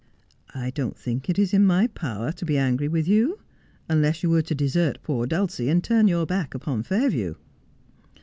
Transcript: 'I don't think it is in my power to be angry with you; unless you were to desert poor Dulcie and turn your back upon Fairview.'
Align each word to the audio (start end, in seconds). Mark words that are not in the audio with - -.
'I 0.55 0.71
don't 0.71 0.97
think 0.97 1.29
it 1.29 1.37
is 1.37 1.53
in 1.53 1.63
my 1.63 1.85
power 1.85 2.31
to 2.31 2.43
be 2.43 2.57
angry 2.57 2.87
with 2.87 3.07
you; 3.07 3.37
unless 3.87 4.23
you 4.23 4.31
were 4.31 4.41
to 4.41 4.55
desert 4.55 4.97
poor 5.03 5.27
Dulcie 5.27 5.69
and 5.69 5.83
turn 5.83 6.07
your 6.07 6.25
back 6.25 6.55
upon 6.55 6.81
Fairview.' 6.81 7.35